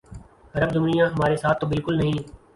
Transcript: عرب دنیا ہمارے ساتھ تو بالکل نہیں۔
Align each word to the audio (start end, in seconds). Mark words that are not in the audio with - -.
عرب 0.55 0.69
دنیا 0.73 1.05
ہمارے 1.13 1.37
ساتھ 1.43 1.59
تو 1.61 1.65
بالکل 1.67 1.97
نہیں۔ 1.97 2.17